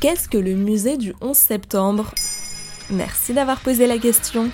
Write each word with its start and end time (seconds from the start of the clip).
Qu'est-ce 0.00 0.30
que 0.30 0.38
le 0.38 0.54
musée 0.54 0.96
du 0.96 1.12
11 1.20 1.36
septembre? 1.36 2.14
Merci 2.88 3.34
d'avoir 3.34 3.60
posé 3.60 3.86
la 3.86 3.98
question. 3.98 4.50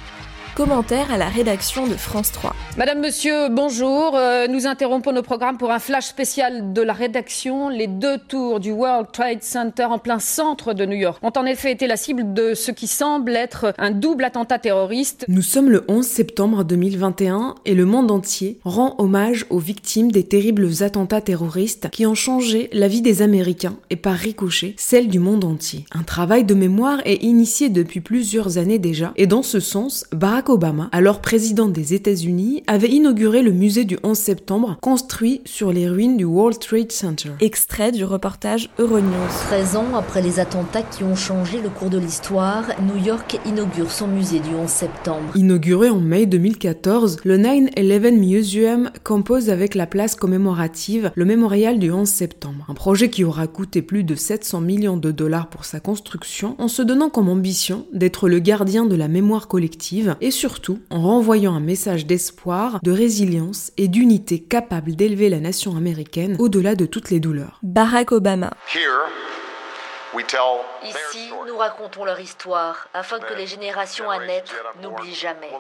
Commentaire 0.57 1.13
à 1.13 1.19
la 1.19 1.29
rédaction 1.29 1.87
de 1.87 1.93
France 1.93 2.33
3. 2.33 2.57
Madame, 2.79 3.01
Monsieur, 3.01 3.51
bonjour. 3.51 4.17
Euh, 4.17 4.47
nous 4.49 4.67
interrompons 4.67 5.13
nos 5.13 5.23
programmes 5.23 5.59
pour 5.59 5.71
un 5.71 5.79
flash 5.79 6.07
spécial 6.07 6.73
de 6.73 6.81
la 6.81 6.95
rédaction. 6.95 7.69
Les 7.69 7.87
deux 7.87 8.17
tours 8.17 8.59
du 8.59 8.73
World 8.73 9.09
Trade 9.13 9.43
Center 9.43 9.85
en 9.85 9.99
plein 9.99 10.19
centre 10.19 10.73
de 10.73 10.87
New 10.87 10.97
York 10.97 11.19
ont 11.23 11.33
en 11.37 11.45
effet 11.45 11.73
été 11.73 11.87
la 11.87 11.99
cible 11.99 12.33
de 12.33 12.55
ce 12.55 12.71
qui 12.71 12.87
semble 12.87 13.37
être 13.37 13.75
un 13.77 13.91
double 13.91 14.25
attentat 14.25 14.59
terroriste. 14.59 15.27
Nous 15.29 15.43
sommes 15.43 15.69
le 15.69 15.85
11 15.89 16.07
septembre 16.07 16.65
2021 16.65 17.57
et 17.67 17.75
le 17.75 17.85
monde 17.85 18.11
entier 18.11 18.59
rend 18.65 18.95
hommage 18.97 19.45
aux 19.51 19.59
victimes 19.59 20.11
des 20.11 20.25
terribles 20.25 20.71
attentats 20.81 21.21
terroristes 21.21 21.91
qui 21.91 22.07
ont 22.07 22.15
changé 22.15 22.71
la 22.73 22.89
vie 22.89 23.03
des 23.03 23.21
Américains 23.21 23.77
et 23.91 23.97
par 23.97 24.15
ricochet 24.15 24.75
celle 24.79 25.09
du 25.09 25.19
monde 25.19 25.45
entier. 25.45 25.85
Un 25.93 26.03
travail 26.03 26.45
de 26.45 26.55
mémoire 26.55 27.03
est 27.05 27.23
initié 27.23 27.69
depuis 27.69 28.01
plusieurs 28.01 28.57
années 28.57 28.79
déjà 28.79 29.13
et 29.17 29.27
dans 29.27 29.43
ce 29.43 29.61
sens, 29.61 30.07
Barack 30.13 30.46
Obama, 30.49 30.89
alors 30.93 31.21
président 31.21 31.69
des 31.69 31.95
États-Unis, 31.95 32.63
avait 32.67 32.89
inauguré 32.89 33.43
le 33.43 33.53
musée 33.53 33.85
du 33.85 33.99
11 34.03 34.17
septembre 34.17 34.77
construit 34.81 35.41
sur 35.45 35.73
les 35.73 35.89
ruines 35.89 36.17
du 36.17 36.25
World 36.25 36.59
Trade 36.59 36.93
Center. 36.93 37.31
Extrait 37.41 37.93
du 37.93 38.05
reportage 38.05 38.71
Euronews. 38.79 39.29
13 39.49 39.77
ans 39.77 39.97
après 39.97 40.23
les 40.23 40.41
attentats 40.41 40.83
qui 40.83 41.05
ont 41.05 41.15
changé 41.15 41.61
le 41.61 41.69
cours 41.69 41.91
de 41.91 41.99
l'histoire, 41.99 42.65
New 42.83 43.05
York 43.05 43.39
inaugure 43.47 43.91
son 43.91 44.09
musée 44.09 44.41
du 44.41 44.55
11 44.55 44.69
septembre. 44.69 45.33
Inauguré 45.35 45.91
en 45.91 46.01
mai 46.01 46.27
2014, 46.27 47.19
le 47.25 47.39
9-11 47.39 48.17
Museum 48.17 48.91
compose 49.05 49.51
avec 49.51 49.75
la 49.75 49.87
place 49.87 50.15
commémorative 50.15 51.11
le 51.15 51.25
mémorial 51.25 51.79
du 51.79 51.91
11 51.91 52.09
septembre. 52.09 52.67
Un 52.69 52.75
projet 52.75 53.11
qui 53.11 53.25
aura 53.25 53.47
coûté 53.47 53.83
plus 53.83 54.05
de 54.05 54.15
700 54.15 54.61
millions 54.61 54.97
de 54.97 55.11
dollars 55.11 55.49
pour 55.49 55.65
sa 55.65 55.81
construction 55.81 56.55
en 56.59 56.69
se 56.69 56.83
donnant 56.83 57.11
comme 57.11 57.29
ambition 57.29 57.87
d'être 57.93 58.29
le 58.29 58.39
gardien 58.39 58.87
de 58.87 58.97
la 58.97 59.09
mémoire 59.09 59.49
collective 59.49 60.17
et 60.21 60.31
surtout 60.37 60.81
en 60.91 61.01
renvoyant 61.01 61.55
un 61.55 61.61
message 61.61 62.07
d'espoir, 62.07 62.79
de 62.83 62.93
résilience 62.93 63.73
et 63.79 63.89
d'unité 63.89 64.39
capable 64.39 64.95
d'élever 64.95 65.31
la 65.31 65.41
nation 65.41 65.77
américaine 65.77 66.37
au-delà 66.39 66.75
de 66.75 66.87
toutes 66.87 67.11
les 67.11 67.21
douleurs. 67.21 67.59
Barack 67.63 68.13
Obama. 68.13 68.51
Ici, 70.15 71.31
nous 71.47 71.57
racontons 71.57 72.05
leur 72.05 72.21
histoire 72.21 72.89
afin 72.95 73.19
que 73.19 73.35
les 73.35 73.47
générations 73.47 74.11
à 74.11 74.25
naître 74.25 74.55
n'oublient 74.83 75.15
jamais. 75.15 75.51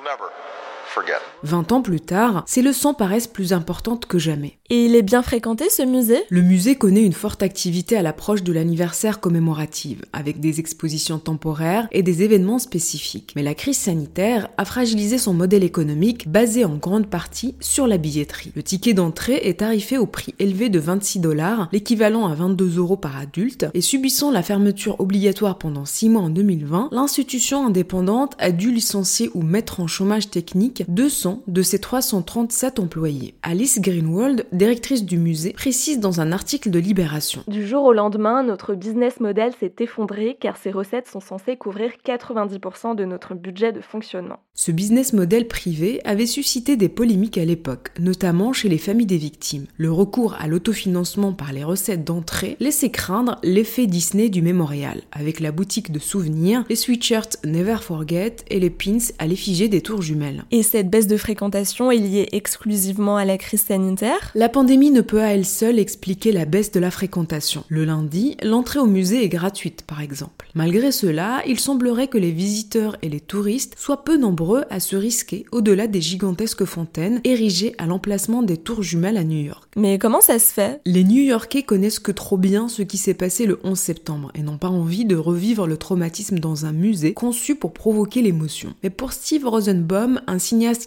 20 1.42 1.72
ans 1.72 1.82
plus 1.82 2.00
tard, 2.00 2.44
ces 2.46 2.62
leçons 2.62 2.94
paraissent 2.94 3.26
plus 3.26 3.52
importantes 3.52 4.06
que 4.06 4.18
jamais. 4.18 4.58
Et 4.68 4.86
il 4.86 4.96
est 4.96 5.02
bien 5.02 5.22
fréquenté 5.22 5.70
ce 5.70 5.82
musée? 5.82 6.22
Le 6.28 6.42
musée 6.42 6.74
connaît 6.74 7.04
une 7.04 7.12
forte 7.12 7.42
activité 7.42 7.96
à 7.96 8.02
l'approche 8.02 8.42
de 8.42 8.52
l'anniversaire 8.52 9.20
commémorative, 9.20 10.04
avec 10.12 10.40
des 10.40 10.58
expositions 10.58 11.18
temporaires 11.18 11.86
et 11.92 12.02
des 12.02 12.22
événements 12.22 12.58
spécifiques. 12.58 13.32
Mais 13.36 13.42
la 13.42 13.54
crise 13.54 13.76
sanitaire 13.76 14.48
a 14.56 14.64
fragilisé 14.64 15.18
son 15.18 15.34
modèle 15.34 15.62
économique 15.62 16.28
basé 16.28 16.64
en 16.64 16.76
grande 16.76 17.06
partie 17.06 17.54
sur 17.60 17.86
la 17.86 17.98
billetterie. 17.98 18.52
Le 18.56 18.62
ticket 18.62 18.94
d'entrée 18.94 19.40
est 19.44 19.60
tarifé 19.60 19.98
au 19.98 20.06
prix 20.06 20.34
élevé 20.38 20.68
de 20.68 20.80
26 20.80 21.20
dollars, 21.20 21.68
l'équivalent 21.72 22.26
à 22.26 22.34
22 22.34 22.78
euros 22.78 22.96
par 22.96 23.16
adulte, 23.16 23.66
et 23.74 23.80
subissant 23.80 24.30
la 24.30 24.42
fermeture 24.42 25.00
obligatoire 25.00 25.58
pendant 25.58 25.84
6 25.84 26.08
mois 26.08 26.22
en 26.22 26.30
2020, 26.30 26.88
l'institution 26.90 27.66
indépendante 27.66 28.34
a 28.38 28.50
dû 28.50 28.72
licencier 28.72 29.30
ou 29.34 29.42
mettre 29.42 29.80
en 29.80 29.86
chômage 29.86 30.30
technique 30.30 30.75
200 30.88 31.42
de 31.46 31.62
ses 31.62 31.78
337 31.78 32.78
employés. 32.78 33.34
Alice 33.42 33.80
Greenwald, 33.80 34.46
directrice 34.52 35.04
du 35.04 35.18
musée, 35.18 35.52
précise 35.52 36.00
dans 36.00 36.20
un 36.20 36.32
article 36.32 36.70
de 36.70 36.78
Libération. 36.78 37.42
Du 37.48 37.66
jour 37.66 37.84
au 37.84 37.92
lendemain, 37.92 38.42
notre 38.42 38.74
business 38.74 39.20
model 39.20 39.52
s'est 39.58 39.74
effondré 39.80 40.36
car 40.40 40.56
ces 40.56 40.70
recettes 40.70 41.08
sont 41.08 41.20
censées 41.20 41.56
couvrir 41.56 41.92
90% 42.04 42.94
de 42.94 43.04
notre 43.04 43.34
budget 43.34 43.72
de 43.72 43.80
fonctionnement. 43.80 44.38
Ce 44.54 44.72
business 44.72 45.12
model 45.12 45.48
privé 45.48 46.00
avait 46.04 46.26
suscité 46.26 46.76
des 46.76 46.88
polémiques 46.88 47.38
à 47.38 47.44
l'époque, 47.44 47.90
notamment 48.00 48.52
chez 48.52 48.68
les 48.68 48.78
familles 48.78 49.06
des 49.06 49.16
victimes. 49.16 49.66
Le 49.76 49.92
recours 49.92 50.34
à 50.38 50.46
l'autofinancement 50.46 51.32
par 51.32 51.52
les 51.52 51.64
recettes 51.64 52.04
d'entrée 52.04 52.56
laissait 52.60 52.90
craindre 52.90 53.38
l'effet 53.42 53.86
Disney 53.86 54.28
du 54.28 54.42
mémorial, 54.42 55.02
avec 55.12 55.40
la 55.40 55.52
boutique 55.52 55.92
de 55.92 55.98
souvenirs, 55.98 56.64
les 56.68 56.76
sweatshirts 56.76 57.38
Never 57.44 57.76
Forget 57.80 58.36
et 58.48 58.60
les 58.60 58.70
pins 58.70 58.98
à 59.18 59.26
l'effigie 59.26 59.68
des 59.68 59.82
tours 59.82 60.02
jumelles. 60.02 60.44
Et 60.50 60.62
cette 60.66 60.90
baisse 60.90 61.06
de 61.06 61.16
fréquentation 61.16 61.90
est 61.90 61.98
liée 61.98 62.28
exclusivement 62.32 63.16
à 63.16 63.24
la 63.24 63.38
crise 63.38 63.62
sanitaire 63.62 64.32
La 64.34 64.48
pandémie 64.48 64.90
ne 64.90 65.00
peut 65.00 65.22
à 65.22 65.28
elle 65.28 65.44
seule 65.44 65.78
expliquer 65.78 66.32
la 66.32 66.44
baisse 66.44 66.72
de 66.72 66.80
la 66.80 66.90
fréquentation. 66.90 67.64
Le 67.68 67.84
lundi, 67.84 68.36
l'entrée 68.42 68.80
au 68.80 68.86
musée 68.86 69.24
est 69.24 69.28
gratuite, 69.28 69.82
par 69.86 70.00
exemple. 70.00 70.48
Malgré 70.54 70.90
cela, 70.90 71.42
il 71.46 71.60
semblerait 71.60 72.08
que 72.08 72.18
les 72.18 72.32
visiteurs 72.32 72.96
et 73.02 73.08
les 73.08 73.20
touristes 73.20 73.74
soient 73.78 74.04
peu 74.04 74.16
nombreux 74.16 74.64
à 74.70 74.80
se 74.80 74.96
risquer 74.96 75.46
au-delà 75.52 75.86
des 75.86 76.00
gigantesques 76.00 76.64
fontaines 76.64 77.20
érigées 77.24 77.74
à 77.78 77.86
l'emplacement 77.86 78.42
des 78.42 78.56
tours 78.56 78.82
jumelles 78.82 79.16
à 79.16 79.24
New 79.24 79.44
York. 79.44 79.64
Mais 79.76 79.98
comment 79.98 80.20
ça 80.20 80.38
se 80.38 80.52
fait? 80.52 80.80
Les 80.84 81.04
New-Yorkais 81.04 81.62
connaissent 81.62 81.98
que 81.98 82.12
trop 82.12 82.36
bien 82.36 82.68
ce 82.68 82.82
qui 82.82 82.98
s'est 82.98 83.14
passé 83.14 83.46
le 83.46 83.60
11 83.64 83.78
septembre 83.78 84.32
et 84.34 84.42
n'ont 84.42 84.58
pas 84.58 84.68
envie 84.68 85.04
de 85.04 85.16
revivre 85.16 85.66
le 85.66 85.76
traumatisme 85.76 86.38
dans 86.38 86.66
un 86.66 86.72
musée 86.72 87.14
conçu 87.14 87.54
pour 87.54 87.72
provoquer 87.72 88.22
l'émotion. 88.22 88.74
Mais 88.82 88.90
pour 88.90 89.12
Steve 89.12 89.46
Rosenbaum, 89.46 90.20
un 90.26 90.38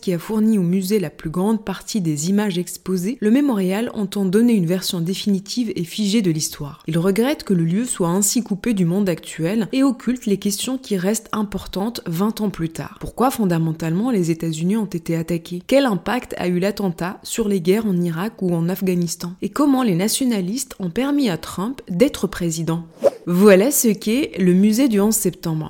qui 0.01 0.13
a 0.13 0.19
fourni 0.19 0.57
au 0.57 0.63
musée 0.63 0.99
la 0.99 1.11
plus 1.11 1.29
grande 1.29 1.63
partie 1.63 2.01
des 2.01 2.29
images 2.29 2.57
exposées, 2.57 3.17
le 3.19 3.29
mémorial 3.29 3.91
entend 3.93 4.25
donner 4.25 4.53
une 4.53 4.65
version 4.65 4.99
définitive 4.99 5.71
et 5.75 5.83
figée 5.83 6.23
de 6.23 6.31
l'histoire. 6.31 6.81
Il 6.87 6.97
regrette 6.97 7.43
que 7.43 7.53
le 7.53 7.63
lieu 7.63 7.85
soit 7.85 8.09
ainsi 8.09 8.41
coupé 8.41 8.73
du 8.73 8.85
monde 8.85 9.09
actuel 9.09 9.67
et 9.71 9.83
occulte 9.83 10.25
les 10.25 10.37
questions 10.37 10.79
qui 10.79 10.97
restent 10.97 11.29
importantes 11.33 12.01
20 12.07 12.41
ans 12.41 12.49
plus 12.49 12.69
tard. 12.69 12.97
Pourquoi 12.99 13.29
fondamentalement 13.29 14.09
les 14.09 14.31
États-Unis 14.31 14.75
ont 14.75 14.85
été 14.85 15.15
attaqués? 15.15 15.61
Quel 15.67 15.85
impact 15.85 16.33
a 16.37 16.47
eu 16.47 16.57
l'attentat 16.57 17.19
sur 17.21 17.47
les 17.47 17.61
guerres 17.61 17.85
en 17.85 18.01
Irak 18.01 18.41
ou 18.41 18.55
en 18.55 18.69
Afghanistan? 18.69 19.33
Et 19.43 19.49
comment 19.49 19.83
les 19.83 19.95
nationalistes 19.95 20.75
ont 20.79 20.89
permis 20.89 21.29
à 21.29 21.37
Trump 21.37 21.81
d'être 21.89 22.25
président? 22.25 22.85
Voilà 23.27 23.69
ce 23.69 23.89
qu'est 23.89 24.31
le 24.39 24.53
musée 24.53 24.87
du 24.87 24.99
11 24.99 25.13
septembre. 25.13 25.69